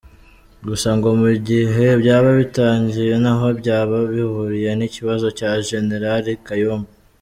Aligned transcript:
Gusa 0.65 0.89
ngo 0.97 1.07
mu 1.21 1.31
gihe 1.47 1.85
byaba 2.01 2.29
bitangiye 2.39 3.13
ntaho 3.21 3.47
byaba 3.59 3.97
bihuriye 4.11 4.69
n'ikibazo 4.75 5.27
cya 5.37 5.51
Jenerali 5.67 6.31
Kayumba. 6.47 6.89